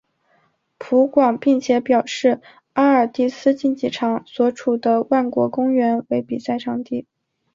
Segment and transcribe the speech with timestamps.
[0.79, 2.41] 葡广并且表示
[2.73, 7.05] 阿尔蒂斯竞技场所处的万国公园为比赛场地。